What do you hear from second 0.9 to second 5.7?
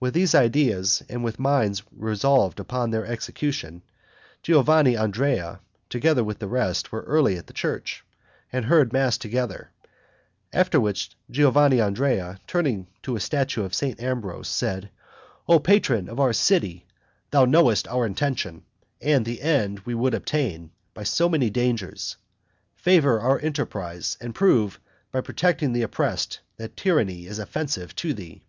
and with minds resolved upon their execution, Giovanandrea,